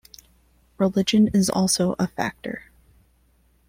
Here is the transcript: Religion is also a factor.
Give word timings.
Religion 0.79 1.27
is 1.27 1.47
also 1.47 1.93
a 1.99 2.07
factor. 2.07 2.71